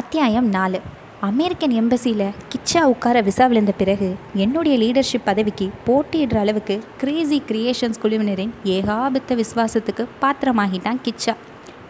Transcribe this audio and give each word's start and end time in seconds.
அத்தியாயம் 0.00 0.48
நாலு. 0.48 0.78
அமெரிக்கன் 1.28 1.72
எம்பசியில் 1.80 2.34
கிச்சா 2.52 2.82
உட்கார 2.92 3.20
விசா 3.20 3.46
விழுந்த 3.46 3.72
பிறகு 3.72 4.08
என்னுடைய 4.34 4.74
லீடர்ஷிப் 4.82 5.24
பதவிக்கு 5.24 5.66
போட்டியிடுற 5.86 6.36
அளவுக்கு 6.36 6.76
கிரேசி 7.00 7.38
கிரியேஷன்ஸ் 7.48 8.00
குழுவினரின் 8.02 8.52
ஏகாபத்த 8.64 9.36
விசுவாசத்துக்கு 9.40 10.06
பாத்திரமாகிட்டான் 10.22 11.02
கிச்சா. 11.06 11.34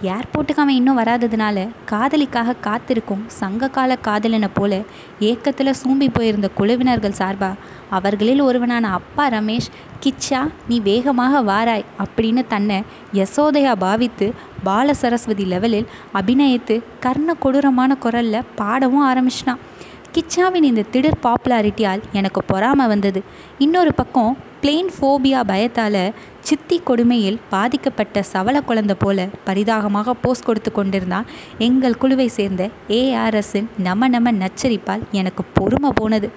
ஏர்போர்ட்டுக்கு 0.02 0.62
அவன் 0.62 0.76
இன்னும் 0.76 0.98
வராததுனால 0.98 1.68
காதலிக்காக 1.86 2.54
காத்திருக்கும் 2.60 3.24
சங்ககால 3.28 3.96
காதலனை 4.00 4.48
போல 4.54 4.82
ஏக்கத்தில் 5.20 5.78
சூம்பி 5.80 6.08
போயிருந்த 6.12 6.50
குழுவினர்கள் 6.58 7.16
சார்பா 7.18 7.50
அவர்களில் 7.90 8.42
ஒருவனான 8.42 8.90
அப்பா 8.90 9.28
ரமேஷ் 9.28 9.68
கிச்சா 10.04 10.50
நீ 10.68 10.80
வேகமாக 10.80 11.42
வாராய் 11.42 11.84
அப்படின்னு 12.04 12.44
தன்னை 12.48 12.82
யசோதையா 13.14 13.74
பாவித்து 13.78 14.32
பால 14.64 14.94
சரஸ்வதி 14.94 15.44
லெவலில் 15.44 15.90
அபிநயித்து 16.14 16.82
கர்ண 17.00 17.34
கொடூரமான 17.34 17.94
குரலில் 17.96 18.48
பாடவும் 18.56 19.06
ஆரம்பிச்சிட்டான். 19.06 19.60
கிச்சாவின் 20.14 20.66
இந்த 20.68 20.82
திடீர் 20.92 21.22
பாப்புலாரிட்டியால் 21.22 22.00
எனக்கு 22.12 22.40
பொறாமை 22.42 22.86
வந்தது. 22.86 23.20
இன்னொரு 23.64 23.92
பக்கம் 23.94 24.32
பிளெயின் 24.62 24.88
ஃபோபியா 24.94 25.40
பயத்தால் 25.50 25.98
சித்தி 26.48 26.76
கொடுமையில் 26.88 27.38
பாதிக்கப்பட்ட 27.50 28.22
சவள 28.32 28.56
குழந்தை 28.60 28.96
போல 28.98 29.28
பரிதாகமாக 29.44 30.14
போஸ் 30.14 30.44
கொடுத்து 30.44 30.72
கொண்டிருந்தான் 30.72 31.28
எங்கள் 31.66 31.98
குழுவை 32.02 32.28
சேர்ந்த 32.38 32.64
ஏஆர்எஸ்ஸின் 32.98 33.68
நம 33.88 34.08
நம 34.08 34.32
நச்சரிப்பால் 34.42 35.04
எனக்கு 35.20 35.44
பொறுமை 35.58 35.92
போனது. 35.94 36.30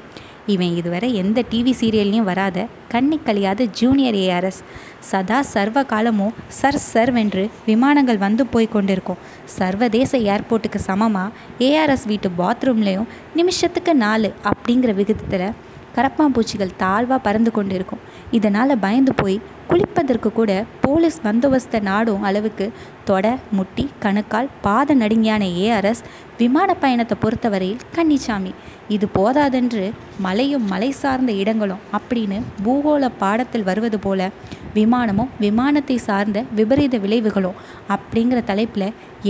இவன் 0.48 0.76
இதுவரை 0.76 1.16
எந்த 1.16 1.44
டிவி 1.52 1.74
சீரியல்லையும் 1.80 2.24
வராத 2.24 2.68
கண்ணி 2.88 3.20
கழியாத 3.26 3.66
ஜூனியர் 3.66 4.16
ஏஆர்எஸ் 4.16 4.60
சதா 5.00 5.42
சர்வ 5.42 5.84
காலமும் 5.84 6.34
சர் 6.48 6.80
சர்வென்று 6.94 7.50
விமானங்கள் 7.66 8.18
வந்து 8.18 8.46
போய் 8.46 8.68
கொண்டிருக்கும். 8.68 9.18
சர்வதேச 9.46 10.18
ஏர்போர்ட்டுக்கு 10.18 10.76
சமமாக 10.76 11.32
ஏஆர்எஸ் 11.60 12.08
வீட்டு 12.08 12.32
பாத்ரூம்லேயும் 12.38 13.08
நிமிஷத்துக்கு 13.36 13.96
நாலு 13.96 14.34
அப்படிங்கிற 14.44 14.94
விகிதத்தில் 14.94 15.54
கரப்பாம்பூச்சிகள் 15.96 16.76
தாழ்வாக 16.78 17.22
பறந்து 17.22 17.52
கொண்டு 17.52 17.76
இருக்கும் 17.76 18.00
இதனால் 18.32 18.80
பயந்து 18.80 19.14
போய் 19.14 19.42
குளிப்பதற்கு 19.70 20.30
கூட 20.40 20.52
போலீஸ் 20.82 21.18
பந்தோபஸ்த 21.26 21.80
நாடும் 21.90 22.26
அளவுக்கு 22.28 22.66
தொட 23.08 23.26
முட்டி 23.58 23.86
கணுக்கால் 24.04 24.50
பாத 24.66 24.96
நடுங்கியான 24.96 25.44
ஏஆர்எஸ் 25.64 26.04
விமான 26.38 26.70
பயணத்தை 26.84 27.16
பொறுத்தவரையில் 27.24 27.84
கன்னிச்சாமி. 27.96 28.52
இது 28.96 29.06
போதாதென்று 29.18 29.86
மலையும் 30.26 30.66
மலை 30.72 30.90
சார்ந்த 31.02 31.32
இடங்களும் 31.42 31.84
அப்படின்னு 31.98 32.38
பூகோள 32.66 33.10
பாடத்தில் 33.22 33.68
வருவது 33.70 34.00
போல 34.00 34.30
விமானமும் 34.74 35.34
விமானத்தை 35.40 35.98
சார்ந்த 36.08 36.38
விபரீத 36.58 36.98
விளைவுகளும் 36.98 37.60
அப்படிங்கிற 37.96 38.40
தலைப்பில் 38.44 38.88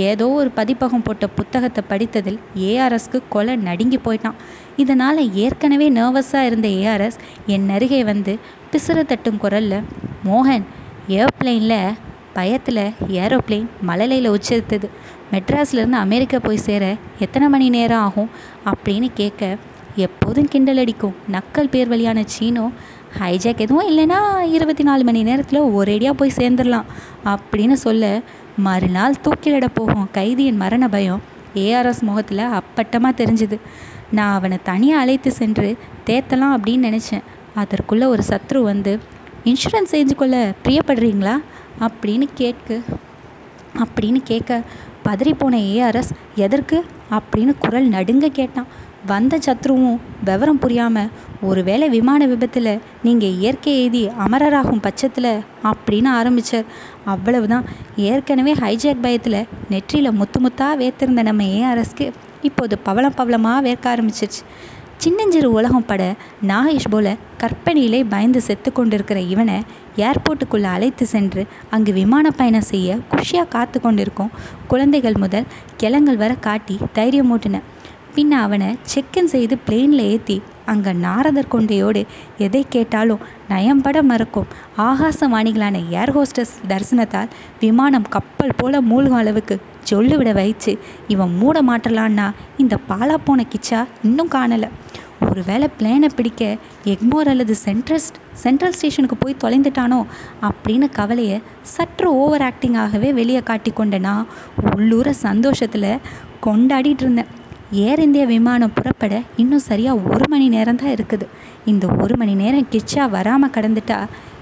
ஏதோ 0.09 0.27
ஒரு 0.39 0.49
பதிப்பகம் 0.59 1.03
போட்ட 1.03 1.25
புத்தகத்தை 1.27 1.83
படித்ததில் 1.89 2.39
ஏஆர்எஸ்க்கு 2.67 3.19
கொலை 3.29 3.55
நடுங்கி 3.69 3.99
போயிட்டான். 4.05 4.39
இதனால் 4.83 5.21
ஏற்கனவே 5.45 5.89
நர்வஸாக 5.99 6.47
இருந்த 6.49 6.67
ஏஆர்எஸ் 6.67 7.19
என் 7.55 7.69
அருகே 7.69 8.03
வந்து 8.03 8.35
பிசுறு 8.73 9.05
தட்டும் 9.05 9.37
குரலில் 9.37 9.83
மோகன் 10.25 10.63
ஏர்ப்ளைனில் 11.07 11.93
பயத்தில் 12.33 12.93
ஏரோப்ளேன் 13.07 13.65
மழலையில் 13.81 14.29
உச்சரித்தது. 14.29 14.87
மெட்ராஸ்லேருந்து 15.31 15.99
அமெரிக்கா 16.05 16.39
போய் 16.39 16.57
சேர 16.57 16.95
எத்தனை 17.19 17.47
மணி 17.47 17.69
நேரம் 17.69 17.99
ஆகும்? 17.99 18.29
அப்படின்னு 18.65 19.09
கேட்க 19.13 19.57
எப்போதும் 19.95 20.47
கிண்டல் 20.47 20.77
அடிக்கும். 20.77 21.15
நக்கல் 21.31 21.69
பேர் 21.69 21.87
வழியான 21.87 22.23
சீனோ 22.35 22.71
ஹைஜாக் 23.19 23.63
எதுவும் 23.65 23.89
இல்லைன்னா 23.91 24.39
இருபத்தி 24.39 24.83
நாலு 24.83 25.03
மணி 25.03 25.23
நேரத்தில் 25.23 25.61
ஒரேடியாக 25.61 26.11
போய் 26.11 26.37
சேர்ந்துடலாம் 26.37 26.89
அப்படின்னு 27.25 27.73
சொல்ல 27.73 28.21
மறுநாள் 28.57 29.21
தூக்கிலிட 29.23 29.65
போகும் 29.73 30.09
கைதியின் 30.11 30.57
மரண 30.57 30.87
பயம் 30.87 31.21
ஏஆர்எஸ் 31.55 32.01
முகத்தில் 32.01 32.43
அப்பட்டமாக 32.59 33.19
தெரிஞ்சுது. 33.21 33.59
நான் 34.11 34.33
அவனை 34.33 34.57
தனியாக 34.63 35.01
அழைத்து 35.01 35.31
சென்று 35.31 35.77
தேத்தலாம் 36.05 36.57
அப்படின்னு 36.57 36.87
நினச்சேன். 36.89 37.23
அதற்குள்ளே 37.55 38.05
ஒரு 38.05 38.23
சத்ரு 38.27 38.61
வந்து 38.61 38.99
இன்சூரன்ஸ் 39.45 39.91
செஞ்சு 39.91 40.15
கொள்ள 40.15 40.53
பிரியப்படுறீங்களா? 40.63 41.41
அப்படின்னு 41.79 42.27
கேட்கு. 42.37 42.81
அப்படின்னு 43.75 44.19
கேட்க 44.23 44.61
பதறிப்போன 45.05 45.57
ஏஆர்எஸ் 45.73 46.11
எதற்கு? 46.35 46.85
அப்படின்னு 47.11 47.53
குரல் 47.59 47.87
நடுங்க 47.87 48.27
கேட்டான். 48.27 48.65
வந்த 49.05 49.37
சத்ருவும் 49.37 49.97
விவரம் 50.25 50.59
புரியாமல் 50.59 51.09
ஒருவேளை 51.41 51.89
விமான 51.89 52.25
விபத்தில் 52.25 52.81
நீங்கள் 53.03 53.33
இயற்கை 53.33 53.79
எழுதி 53.79 54.07
அமரராகும் 54.07 54.81
பட்சத்தில் 54.81 55.43
அப்படின்னு 55.63 56.07
ஆரம்பித்தார் 56.07 56.63
அவ்வளவுதான். 57.05 57.65
ஏற்கனவே 57.95 58.53
ஹைஜாக் 58.53 59.01
பயத்தில் 59.01 59.47
நெற்றியில் 59.69 60.11
முத்து 60.11 60.39
முத்தாக 60.39 60.75
வேத்திருந்த 60.75 61.21
நம்ம 61.21 61.43
ஏஆர்எஸ்க்கு 61.43 62.11
இப்போது 62.41 62.77
பவளம் 62.77 63.13
பவளமாக 63.15 63.69
வேர்க்க 63.69 63.85
ஆரம்பிச்சிருச்சு. 63.85 64.41
சின்னஞ்சிறு 65.03 65.47
உலகம் 65.51 65.85
பட 65.85 66.01
நாகேஷ் 66.47 66.89
போல 66.89 67.07
கற்பனையிலே 67.41 67.99
பயந்து 68.09 68.41
செத்து 68.41 68.69
கொண்டிருக்கிற 68.71 69.19
இவனை 69.33 69.57
ஏர்போர்ட்டுக்குள்ளே 69.97 70.69
அழைத்து 70.75 71.05
சென்று 71.05 71.41
அங்கு 71.69 71.91
விமான 71.93 72.31
பயணம் 72.31 72.69
செய்ய 72.69 72.97
குஷியாக 73.11 73.51
காத்து 73.55 73.79
கொண்டிருக்கும் 73.79 74.33
குழந்தைகள் 74.67 75.21
முதல் 75.23 75.49
கிளங்கள் 75.77 76.21
வர 76.23 76.33
காட்டி 76.47 76.75
தைரியம் 76.93 77.31
ஊட்டின. 77.35 77.61
பின்ன 78.15 78.31
அவனை 78.45 78.69
செக்கின் 78.93 79.31
செய்து 79.33 79.55
பிளேனில் 79.67 80.03
ஏற்றி 80.11 80.35
அங்கே 80.65 80.91
நாரதர் 81.05 81.51
கொண்டையோடு 81.51 82.01
எதை 82.37 82.65
கேட்டாலும் 82.69 83.23
நயம்பட 83.49 83.97
மறக்கும். 84.01 84.47
ஆகாசவாணிகளான 84.77 85.77
ஏர் 85.89 86.13
ஹோஸ்டஸ் 86.17 86.53
தரிசனத்தால் 86.67 87.33
விமானம் 87.59 88.07
கப்பல் 88.09 88.57
போல 88.57 88.81
மூழ்கும் 88.81 89.19
அளவுக்கு 89.21 89.55
சொல்லுவிட 89.83 90.33
வைச்சு 90.33 90.73
இவன் 91.07 91.33
மூட 91.37 91.63
மாட்டலான்னா 91.63 92.27
இந்த 92.57 92.77
பாலா 92.89 93.17
போன 93.25 93.45
கிச்சா 93.53 93.79
இன்னும் 94.03 94.33
காணலை. 94.35 94.69
ஒருவேளை 95.29 95.67
பிளேனை 95.79 96.09
பிடிக்க 96.15 96.57
எக்மோர் 96.85 97.29
அல்லது 97.33 97.55
சென்ட்ரல் 97.55 98.07
சென்ட்ரல் 98.43 98.73
ஸ்டேஷனுக்கு 98.73 99.17
போய் 99.17 99.41
தொலைந்துட்டானோ? 99.43 99.99
அப்படின்னு 100.47 100.89
கவலையை 100.91 101.41
சற்று 101.61 102.09
ஓவர் 102.15 102.41
ஆக்டிங்காகவே 102.41 103.11
வெளியே 103.13 103.39
காட்டி 103.39 103.71
கொண்டேனா 103.71 104.15
உள்ளூர 104.75 105.13
சந்தோஷத்தில் 105.13 105.91
கொண்டாடிட்டு 106.45 107.03
இருந்தேன். 107.05 107.31
ஏர் 107.81 108.01
இந்தியா 108.03 108.25
விமானம் 108.31 108.73
புறப்பட 108.77 109.13
இன்னும் 109.41 109.63
சரியாக 109.67 110.01
ஒரு 110.13 110.25
மணி 110.31 110.47
நேரம் 110.53 110.79
தான் 110.81 110.91
இருக்குது. 110.95 111.25
இந்த 111.71 111.85
ஒரு 112.03 112.15
மணி 112.21 112.33
நேரம் 112.41 112.67
கிச்சா 112.73 113.03
வராமல் 113.13 113.51
கடந்துட்டா 113.55 113.97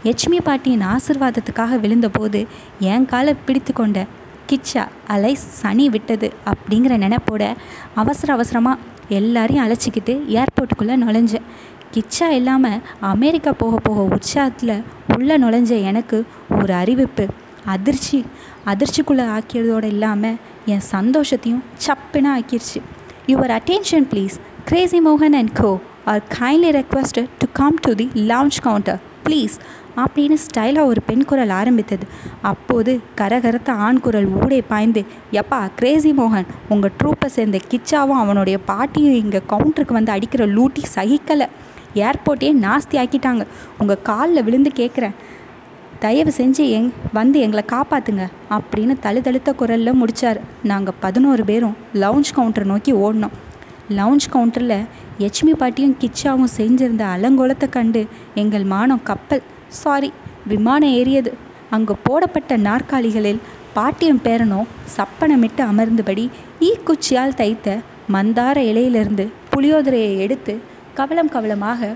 லட்சுமி 0.05 0.39
பாட்டியின் 0.47 0.85
ஆசிர்வாதத்துக்காக 0.93 1.77
விழுந்தபோது 1.83 2.39
என் 2.93 3.05
காலை 3.11 3.33
பிடித்து 3.45 3.73
கொண்ட 3.73 4.05
கிச்சா 4.49 4.83
அலை 5.15 5.33
சனி 5.61 5.85
விட்டது 5.95 6.29
அப்படிங்கிற 6.51 6.95
நினைப்போட 7.05 7.43
அவசர 8.03 8.31
அவசரமாக 8.37 8.79
எல்லாரையும் 9.19 9.65
அழைச்சிக்கிட்டு 9.65 10.15
ஏர்போர்ட்டுக்குள்ளே 10.39 10.97
நுழைஞ்சேன் 11.03 11.47
கிச்சா 11.95 12.29
இல்லாமல் 12.39 12.81
அமெரிக்கா 13.13 13.53
போக 13.63 13.77
போக 13.87 14.01
உற்சாகத்தில் 14.15 14.77
உள்ளே 15.15 15.37
நுழைஞ்ச 15.43 15.71
எனக்கு 15.91 16.19
ஒரு 16.61 16.73
அறிவிப்பு. 16.73 17.25
அதிர்ச்சி 17.73 18.17
அதிர்ச்சிக்குள்ளே 18.71 19.25
ஆக்கியதோடு 19.35 19.89
இல்லாமல் 19.95 20.39
என் 20.73 20.87
சந்தோஷத்தையும் 20.95 21.63
சப்புன்னு 21.85 22.29
ஆக்கிருச்சு. 22.37 22.81
யுவர் 23.27 23.51
அட்டென்ஷன் 23.57 24.05
ப்ளீஸ் 24.11 24.35
கிரேசி 24.65 24.99
மோகன் 25.01 25.35
and 25.39 25.51
co 25.59 25.79
are 26.05 26.21
kindly 26.39 26.71
requested 26.77 27.29
to 27.37 27.47
come 27.53 27.77
to 27.81 27.95
the 27.95 28.05
launch 28.15 28.57
counter 28.63 28.99
please 29.25 29.55
அப்படின்னு 29.95 30.35
ஸ்டைலாக 30.45 30.85
ஒரு 30.85 31.01
பெண் 31.01 31.25
குரல் 31.25 31.49
ஆரம்பித்தது. 31.49 32.05
அப்போது 32.41 32.99
கரகரத்த 33.17 33.69
ஆண் 33.69 33.99
குரல் 33.99 34.27
ஊடே 34.27 34.61
பாய்ந்து 34.61 35.03
எப்பா 35.31 35.69
கிரேசி 35.75 36.11
மோகன் 36.11 36.47
உங்கள் 36.69 36.91
ட்ரூப்பை 37.03 37.25
சேர்ந்த 37.25 37.59
கிச்சாவும் 37.71 38.21
அவனுடைய 38.23 38.57
பாட்டியும் 38.57 39.13
இங்கே 39.13 39.41
கவுண்டருக்கு 39.49 39.93
வந்து 39.93 40.11
அடிக்கிற 40.11 40.45
லூட்டி 40.45 40.83
சகிக்கலை. 40.95 41.47
ஏர்போர்ட்டையே 41.95 42.53
நாஸ்தி 42.65 42.97
ஆக்கிட்டாங்க. 43.03 43.45
உங்கள் 43.77 44.01
காலில் 44.01 44.43
விழுந்து 44.43 44.71
கேட்குறேன் 44.75 45.15
தயவு 46.03 46.31
செஞ்சு 46.37 46.63
எங் 46.75 46.87
வந்து 47.13 47.37
எங்களை 47.45 47.63
காப்பாற்றுங்க 47.71 48.23
அப்படின்னு 48.55 48.93
தழுதழுத்த 49.03 49.49
குரலில் 49.53 49.97
முடித்தார் 49.99 50.39
நாங்கள் 50.69 50.95
பதினோரு 50.99 51.43
பேரும் 51.49 51.75
லவுஞ்ச் 51.93 52.31
கவுண்டரை 52.37 52.65
நோக்கி 52.71 52.91
ஓடினோம். 53.03 53.35
லவுஞ்ச் 53.97 54.27
கவுண்டரில் 54.33 54.79
யட்சுமி 55.23 55.53
பாட்டியும் 55.61 55.95
கிச்சாவும் 56.01 56.51
செஞ்சிருந்த 56.57 57.03
அலங்கோலத்தை 57.15 57.67
கண்டு 57.69 58.01
எங்கள் 58.41 58.65
மானம் 58.73 59.03
கப்பல் 59.09 59.43
சாரி 59.81 60.09
விமானம் 60.51 60.95
ஏறியது. 60.99 61.33
அங்கு 61.69 61.95
போடப்பட்ட 62.07 62.57
நாற்காலிகளில் 62.67 63.41
பாட்டியும் 63.73 64.23
பேரனும் 64.23 64.71
சப்பனமிட்டு 64.95 65.63
அமர்ந்தபடி 65.71 66.25
ஈக்குச்சியால் 66.69 67.37
தைத்த 67.41 67.77
மந்தார 68.15 68.57
இலையிலிருந்து 68.71 69.27
புளியோதரையை 69.51 70.15
எடுத்து 70.25 70.55
கவலம் 70.93 71.33
கவலமாக 71.35 71.91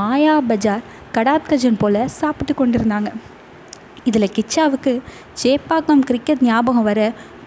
மாயா 0.00 0.34
பஜார் 0.50 0.84
கடாத்கஜன் 1.14 1.80
போல 1.84 2.08
சாப்பிட்டு 2.20 2.54
கொண்டிருந்தாங்க. 2.56 3.12
இதில் 4.04 4.34
கிச்சாவுக்கு 4.36 4.92
சேப்பாக்கம் 5.42 6.04
கிரிக்கெட் 6.04 6.42
ஞாபகம் 6.42 6.82
வர 6.82 7.00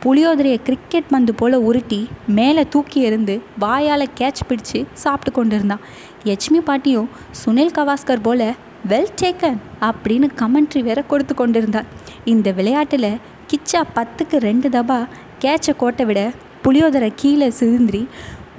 புளியோதரையை 0.04 0.59
கிரிக்கெட் 0.63 1.09
பந்து 1.09 1.33
போல் 1.33 1.54
உருட்டி 1.54 2.00
மேலே 2.27 2.63
தூக்கி 2.69 3.01
எறிந்து 3.01 3.42
வாயால் 3.59 4.13
கேட்ச் 4.19 4.42
பிடிச்சு 4.50 4.80
சாப்பிட்டு 4.94 5.31
கொண்டிருந்தான். 5.31 5.83
யட்சுமி 6.24 6.59
பாட்டியும் 6.59 7.09
சுனில் 7.45 7.75
கவாஸ்கர் 7.77 8.21
போல் 8.21 8.48
வெல் 8.88 9.13
டேக்கன் 9.21 9.57
அப்படின்னு 9.81 10.27
கமெண்ட்ரி 10.39 10.83
வேற 10.83 11.01
கொடுத்து 11.01 11.36
கொண்டிருந்தார் 11.36 11.88
இந்த 12.25 12.51
விளையாட்டில் 12.51 13.12
கிச்சா 13.50 13.81
பத்துக்கு 13.95 14.38
ரெண்டு 14.38 14.69
தபா 14.69 15.00
கேட்சை 15.39 15.74
கோட்டை 15.77 16.06
விட 16.06 16.21
புளியோதரை 16.63 17.12
கீழே 17.15 17.50
சிந்திரி 17.50 18.07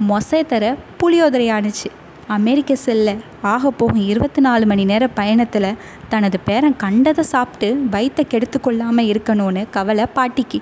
மொசை 0.09 0.41
தர 0.47 0.77
புளியோதரையானுச்சு 1.01 1.89
அமெரிக்க 2.35 2.71
செல்ல 2.75 3.09
ஆக 3.51 3.69
போகும் 3.71 4.01
இருபத்தி 4.09 4.41
நாலு 4.45 4.65
மணி 4.65 4.83
நேர 4.89 5.03
பயணத்தில் 5.19 5.77
தனது 6.09 6.37
பேரன் 6.39 6.75
கண்டதை 6.75 7.23
சாப்பிட்டு 7.23 7.67
வயிற்றை 7.93 8.23
கெடுத்து 8.27 8.57
கொள்ளாமல் 8.59 9.09
இருக்கணும்னு 9.11 9.63
கவலை 9.69 10.05
பாட்டிக்கு. 10.13 10.59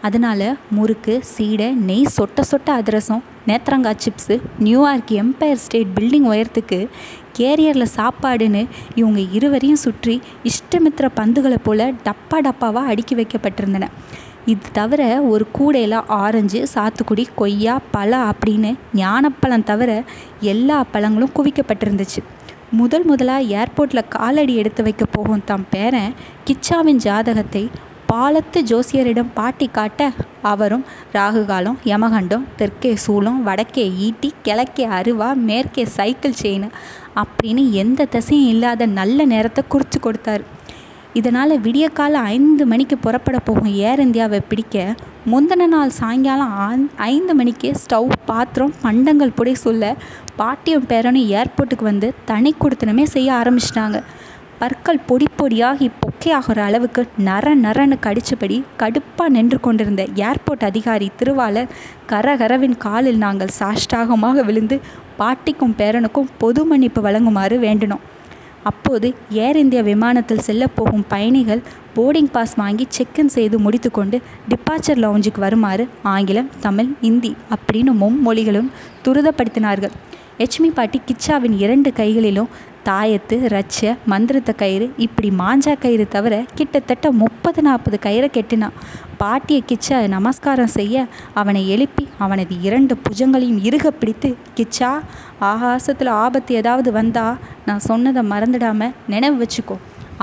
அதனால் 0.00 0.44
முறுக்கு 0.70 1.14
சீடை 1.30 1.68
நெய் 1.88 2.12
சொட்ட 2.16 2.42
சொட்ட 2.50 2.68
அதிரசம் 2.80 3.22
நேத்திரங்காய் 3.46 4.02
chips 4.04 4.36
New York 4.58 5.14
empire 5.22 5.62
state 5.64 5.94
building 5.96 6.28
உயரத்துக்கு 6.32 6.80
கேரியரில் 7.38 7.94
சாப்பாடுன்னு 7.96 8.62
இவங்க 8.94 9.20
இருவரையும் 9.38 9.82
சுற்றி 9.86 10.16
இஷ்டமித்திர 10.50 11.08
பந்துகளை 11.16 11.60
போல் 11.62 11.86
டப்பா 12.04 12.38
டப்பாவாக 12.48 12.92
அடுக்கி 12.92 13.14
வைக்கப்பட்டிருந்தன. 13.14 13.88
இது 14.46 14.66
தவிர 14.72 15.02
ஒரு 15.32 15.44
கூடையில் 15.52 15.96
ஆரஞ்சு 16.24 16.60
சாத்துக்குடி 16.74 17.24
கொய்யா 17.34 17.74
பழம் 17.94 18.26
அப்படின்னு 18.30 18.70
ஞானப்பழம் 18.94 19.64
தவிர 19.64 19.90
எல்லா 20.52 20.78
பழங்களும் 20.92 21.32
குவிக்கப்பட்டிருந்துச்சு. 21.38 22.20
முதல் 22.70 23.04
முதலாக 23.04 23.48
ஏர்போர்ட்டில் 23.58 24.08
காலடி 24.08 24.54
எடுத்து 24.54 24.82
வைக்க 24.82 25.04
போகும் 25.06 25.44
தம் 25.44 25.66
பேரன் 25.70 26.14
கிச்சாவின் 26.46 27.02
ஜாதகத்தை 27.06 27.64
பாலத்து 28.06 28.58
ஜோசியரிடம் 28.62 29.32
பாட்டி 29.34 29.66
காட்ட 29.68 30.10
அவரும் 30.42 30.84
ராகுகாலம் 31.12 31.78
யமகண்டம் 31.84 32.44
தெற்கே 32.56 32.92
சூளம் 33.06 33.40
வடக்கே 33.42 33.86
ஈட்டி 34.06 34.28
கிழக்கே 34.42 34.86
அருவா 34.98 35.30
மேற்கே 35.48 35.84
சைக்கிள் 35.96 36.40
செயின் 36.42 36.68
அப்படின்னு 37.22 37.64
எந்த 37.82 38.04
திசையும் 38.04 38.48
இல்லாத 38.48 38.86
நல்ல 39.00 39.24
நேரத்தை 39.24 39.64
குறித்து 39.68 40.00
கொடுத்தாரு. 40.00 40.44
இதனால் 41.18 41.60
விடிய 41.60 41.86
ஐந்து 42.14 42.66
மணிக்கு 42.66 42.96
புறப்பட 42.98 43.38
போகும் 43.38 43.72
ஏர் 43.88 44.00
இந்தியாவை 44.00 44.40
பிடிக்க 44.48 44.94
முந்தின 45.32 45.66
நாள் 45.66 45.92
சாயங்காலம் 45.98 46.90
ஐந்து 46.96 47.34
மணிக்கு 47.34 47.68
ஸ்டவ் 47.82 48.12
பாத்திரம் 48.26 48.74
பண்டங்கள் 48.82 49.36
புடை 49.36 49.54
சொல்ல 49.54 49.96
பாட்டியும் 50.36 50.88
பேரனும் 50.88 51.28
ஏர்போர்ட்டுக்கு 51.38 51.84
வந்து 51.90 52.08
தனி 52.24 52.54
கொடுத்தனமே 52.60 53.02
செய்ய 53.02 53.28
ஆரம்பிச்சிட்டாங்க. 53.32 53.98
பற்கள் 54.58 55.00
பொடி 55.06 55.26
பொடியாகி 55.38 55.86
பொக்கையாகிற 56.02 56.58
அளவுக்கு 56.68 57.02
நர 57.18 57.54
நரன்னு 57.54 57.96
கடிச்சபடி 58.06 58.58
கடுப்பாக 58.82 59.34
நின்று 59.36 59.60
கொண்டிருந்த 59.60 60.04
ஏர்போர்ட் 60.28 60.64
அதிகாரி 60.64 61.10
திருவாளர் 61.16 61.72
கரகரவின் 62.12 62.76
காலில் 62.78 63.18
நாங்கள் 63.18 63.56
சாஷ்டாகமாக 63.58 64.44
விழுந்து 64.44 64.78
பாட்டிக்கும் 65.18 65.78
பேரனுக்கும் 65.78 66.32
பொது 66.38 66.64
மன்னிப்பு 66.64 67.02
வழங்குமாறு 67.02 67.58
வேண்டினோம். 67.58 68.04
அப்போது 68.70 69.08
ஏர் 69.44 69.56
இந்தியா 69.56 69.82
விமானத்தில் 69.82 70.44
செல்ல 70.48 70.64
போகும் 70.66 71.04
பயணிகள் 71.08 71.62
போர்டிங் 71.96 72.30
பாஸ் 72.32 72.54
வாங்கி 72.54 72.86
செக்இன் 72.96 73.34
செய்து 73.36 73.58
முடித்துக்கொண்டு 73.58 74.16
டிபார்ச்சர் 74.48 75.02
லவுஞ்சுக்கு 75.04 75.40
வருமாறு 75.44 75.84
ஆங்கிலம் 76.14 76.50
தமிழ் 76.60 76.90
இந்தி 77.00 77.32
அப்படின்னு 77.54 77.92
மும்மொழிகளும் 78.02 78.70
துரிதப்படுத்தினார்கள். 79.04 79.94
எச்மி 80.38 80.70
பாட்டி 80.74 81.00
கிச்சாவின் 81.08 81.56
இரண்டு 81.64 81.92
கைகளிலும் 81.92 82.50
தாயத்து 82.88 83.36
ரச்ச 83.54 83.92
மந்திரத்த 84.12 84.50
கயிறு 84.62 84.86
இப்படி 85.04 85.28
மாஞ்சா 85.38 85.72
கயிறு 85.84 86.04
தவிர 86.14 86.34
கிட்டத்தட்ட 86.58 87.06
முப்பது 87.22 87.60
நாற்பது 87.66 87.98
கயிறை 88.06 88.28
கெட்டினான். 88.36 88.76
பாட்டியை 89.20 89.62
கிச்சா 89.70 89.98
நமஸ்காரம் 90.14 90.72
செய்ய 90.76 91.06
அவனை 91.40 91.62
எழுப்பி 91.74 92.04
அவனது 92.24 92.54
இரண்டு 92.68 92.96
புஜங்களையும் 93.06 93.60
இறுக 93.68 93.90
பிடித்து 93.90 94.30
கிச்சா 94.58 94.90
ஆகாசத்தில் 95.50 96.12
ஆபத்து 96.24 96.54
ஏதாவது 96.54 96.92
வந்தா 96.98 97.26
நான் 97.66 97.86
சொன்னதை 97.88 98.24
மறந்துடாம 98.32 98.90
நினைவு 99.08 99.38
வச்சுக்கோ 99.42 99.76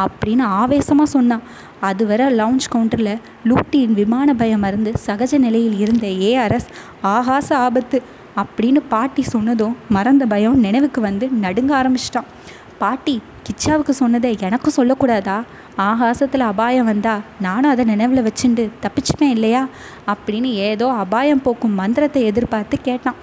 அப்படின்னு 0.03 0.43
ஆவேசமாக 0.61 1.09
சொன்னான். 1.15 1.45
அதுவரை 1.89 2.25
லவுஞ்ச் 2.39 2.71
கவுண்டரில் 2.73 3.15
லூட்டியின் 3.49 3.97
விமான 3.99 4.33
பயம் 4.33 4.63
மறந்து 4.65 4.91
சகஜ 5.05 5.37
நிலையில் 5.37 5.79
இருந்த 5.83 6.07
ஏஆர்எஸ் 6.29 6.69
ஆகாச 7.15 7.49
ஆபத்து 7.65 7.97
அப்படின்னு 8.41 8.81
பாட்டி 8.93 9.23
சொன்னதும் 9.33 9.75
மறந்த 9.95 10.23
பயம் 10.25 10.57
நினைவுக்கு 10.65 11.01
வந்து 11.01 11.25
நடுங்க 11.43 11.71
ஆரம்பிச்சிட்டான். 11.79 12.29
பாட்டி 12.81 13.15
கிச்சாவுக்கு 13.47 13.93
சொன்னதை 13.99 14.29
எனக்கும் 14.47 14.75
சொல்லக்கூடாதா? 14.77 15.37
ஆகாசத்தில் 15.89 16.43
அபாயம் 16.51 16.89
வந்தா 16.91 17.13
நானும் 17.45 17.71
அதை 17.71 17.83
நினைவில் 17.91 18.25
வச்சுண்டு 18.27 18.63
தப்பிச்சுப்பேன் 18.83 19.33
இல்லையா? 19.35 19.61
அப்படின்னு 20.13 20.49
ஏதோ 20.69 20.87
அபாயம் 21.03 21.41
போக்கும் 21.41 21.77
மந்திரத்தை 21.81 22.21
எதிர்பார்த்து 22.31 22.77
கேட்டான். 22.89 23.19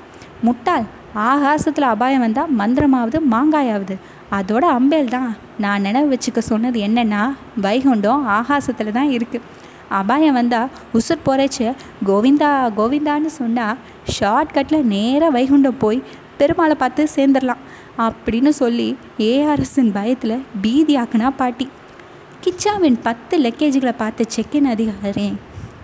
முட்டாள் 0.49 0.87
ஆகாசத்தில் 1.29 1.87
அபாயம் 1.95 2.25
வந்தால் 2.27 2.53
மந்திரமாவது 2.59 3.19
மாங்காயாவது. 3.35 3.95
அதோட 4.39 4.65
அம்பேல் 4.79 5.13
தான் 5.15 5.31
நான் 5.59 5.85
நினைவு 5.87 6.09
வச்சுக்க 6.13 6.41
சொன்னது 6.51 6.79
என்னென்னா 6.89 7.23
வைகுண்டம் 7.65 8.27
ஆகாசத்தில் 8.39 8.97
தான் 8.99 9.11
இருக்குது 9.17 9.47
அபாயம் 9.91 10.35
வந்தால் 10.35 10.71
உசுர் 10.95 11.27
போகிறச்சு 11.27 11.75
கோவிந்தா 12.07 12.71
கோவிந்தான்னு 12.77 13.27
சொன்னால் 13.27 13.77
ஷார்ட்கட்டில் 14.21 14.83
நேராக 14.83 15.31
வைகுண்டம் 15.39 15.79
போய் 15.79 16.03
பெருமாளை 16.39 16.75
பார்த்து 16.75 17.09
சேர்ந்துடலாம் 17.17 17.63
அப்படின்னு 17.99 18.49
சொல்லி 18.49 18.97
ஏஆர்எஸ்ஸின் 19.19 19.93
பயத்தில் 19.93 20.45
பீதி 20.61 20.97
ஆக்குனா 20.97 21.31
பாட்டி. 21.37 21.69
கிச்சாவின் 22.45 22.99
பத்து 23.03 23.39
லக்கேஜுகளை 23.39 23.93
பார்த்த 23.97 24.25
செக்கின் 24.37 24.65
அதிகாரி 24.65 25.33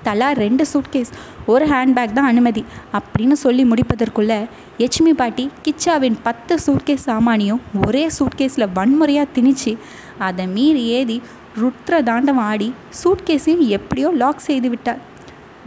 தலா 0.03 0.33
ரெண்டு 0.33 0.65
சூட்கேஸ் 0.73 1.11
ஒரு 1.47 1.67
ஹேண்ட்பேக் 1.67 2.13
தான் 2.13 2.27
அனுமதி 2.27 2.65
அப்படின்னு 2.93 3.33
சொல்லி 3.33 3.65
முடிப்பதற்குள்ளே 3.65 4.47
எச்மி 4.79 5.11
பாட்டி 5.11 5.51
கிச்சாவின் 5.65 6.17
பத்து 6.23 6.59
சூட்கேஸ் 6.67 7.07
சாமானியும் 7.07 7.61
ஒரே 7.87 8.11
சூட்கேஸில் 8.19 8.73
வன்முறையாக 8.75 9.29
திணிச்சு 9.35 9.79
அதை 10.19 10.47
மீறி 10.47 10.85
ஏதி 10.85 11.23
ருத்ர 11.61 11.99
தாண்டம் 12.09 12.41
ஆடி 12.51 12.67
சூட்கேஸையும் 13.01 13.69
எப்படியோ 13.77 14.09
லாக் 14.23 14.47
செய்து 14.47 14.69
விட்டார். 14.73 14.99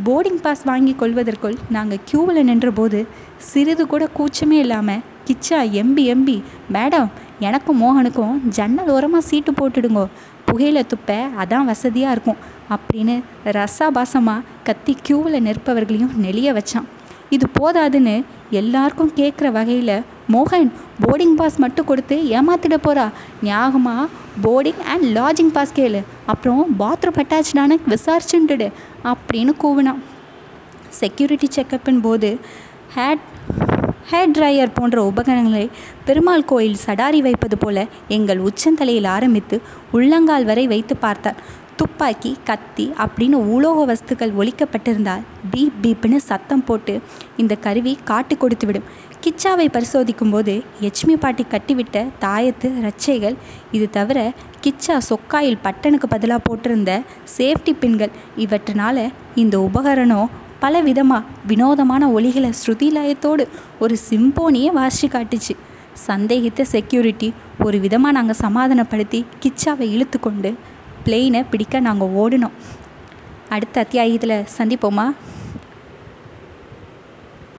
போர்டிங் 0.05 0.41
பாஸ் 0.43 0.65
வாங்கி 0.69 0.93
கொள்வதற்குள் 0.99 1.55
நாங்கள் 1.75 2.03
க்யூவில் 2.09 2.47
நின்றபோது 2.49 2.99
சிறிது 3.49 3.83
கூட 3.93 4.03
கூச்சமே 4.17 4.57
இல்லாமல் 4.65 5.01
கிச்சா 5.27 5.59
எம்பி 5.81 6.03
எம்பி 6.13 6.37
மேடம் 6.75 7.09
எனக்கும் 7.47 7.81
மோகனுக்கும் 7.83 8.37
ஜன்னல் 8.57 8.91
ஓரமாக 8.95 9.27
சீட்டு 9.29 9.51
போட்டுடுங்கோ. 9.59 10.05
புகையில 10.47 10.79
துப்ப 10.91 11.17
அதான் 11.41 11.67
வசதியாக 11.71 12.13
இருக்கும் 12.15 12.39
அப்படின்னு 12.75 13.15
ரசாபாசமாக 13.57 14.45
கத்தி 14.69 14.95
க்யூவில் 15.05 15.43
நிற்பவர்களையும் 15.47 16.15
நெளிய 16.25 16.51
வச்சான். 16.59 16.87
இது 17.35 17.45
போதாதுன்னு 17.59 18.15
எல்லாருக்கும் 18.61 19.13
கேட்குற 19.19 19.47
வகையில் 19.59 19.95
மோகன் 20.33 20.67
போர்டிங் 21.03 21.35
பாஸ் 21.35 21.57
மட்டும் 21.57 21.85
கொடுத்து 21.85 22.15
ஏமாத்திட 22.37 22.75
போகிறா 22.85 23.05
ஞாபகமாக 23.43 24.05
போர்டிங் 24.43 24.81
அண்ட் 24.91 25.05
லாட்ஜிங் 25.17 25.53
பாஸ் 25.53 25.73
கேளு. 25.75 26.01
அப்புறம் 26.25 26.61
பாத்ரூம் 26.79 27.19
அட்டாச்சானு 27.23 27.77
விசாரிச்சுட்டுடு 27.93 28.67
அப்படின்னு 29.11 29.53
கூவினான் 29.63 30.01
செக்யூரிட்டி 30.99 31.47
செக்கப்பின் 31.55 32.01
போது 32.01 32.29
ஹேட் 32.95 33.25
ஹேர் 34.11 34.33
ட்ரையர் 34.35 34.75
போன்ற 34.75 34.97
உபகரணங்களை 35.03 35.65
பெருமாள் 36.05 36.45
கோயில் 36.51 36.77
சடாரி 36.85 37.19
வைப்பது 37.25 37.57
போல 37.57 37.87
எங்கள் 38.07 38.43
உச்சந்தலையில் 38.43 39.07
ஆரம்பித்து 39.07 39.57
உள்ளங்கால் 39.91 40.45
வரை 40.45 40.67
வைத்து 40.67 40.95
பார்த்தார். 40.97 41.37
துப்பாக்கி 41.79 42.31
கத்தி 42.45 42.85
அப்படின்னு 42.97 43.37
உலோக 43.53 43.79
வஸ்துக்கள் 43.85 44.33
ஒழிக்கப்பட்டிருந்தால் 44.39 45.23
பீப் 45.51 45.77
பீப்னு 45.83 46.17
சத்தம் 46.27 46.63
போட்டு 46.63 46.93
இந்த 47.37 47.53
கருவி 47.55 47.93
காட்டு 48.03 48.35
கொடுத்துவிடும் 48.35 48.87
கிச்சாவை 49.21 49.67
பரிசோதிக்கும் 49.67 50.29
போது 50.29 50.53
எச்மி 50.81 51.15
பாட்டி 51.19 51.45
கட்டிவிட்ட 51.51 52.03
தாயத்து 52.21 52.69
ரச்சைகள் 52.85 53.35
இது 53.71 53.87
தவிர 53.89 54.19
கிச்சா 54.63 54.97
சொக்காயில் 55.09 55.63
பட்டனுக்கு 55.63 56.09
பதிலாக 56.09 56.45
போட்டிருந்த 56.49 56.93
சேஃப்டி 57.37 57.73
பின்கள் 57.79 58.15
இவற்றினால் 58.37 59.03
இந்த 59.35 59.57
உபகரணம் 59.59 60.31
பல 60.59 60.81
விதமாக 60.81 61.27
வினோதமான 61.47 62.09
ஒலிகளை 62.09 62.51
ஸ்ருதிலயத்தோடு 62.61 63.43
ஒரு 63.79 63.95
சிம்போனியை 64.09 64.71
வாசி 64.71 65.07
காட்டுச்சு. 65.07 65.53
சந்தேகித்த 66.07 66.61
செக்யூரிட்டி 66.71 67.29
ஒரு 67.63 67.79
விதமாக 67.79 68.15
நாங்கள் 68.17 68.41
சமாதானப்படுத்தி 68.41 69.19
கிச்சாவை 69.43 69.87
இழுத்து 69.95 70.19
கொண்டு 70.19 70.51
பிளெயினை 71.09 71.45
பிடிக்க 71.49 71.79
நாங்கள் 71.79 72.11
ஓடினோம் 72.15 72.57
அடுத்த 73.49 73.75
அத்தியாயத்தில் 73.81 74.45
சந்திப்போமா? 74.57 75.05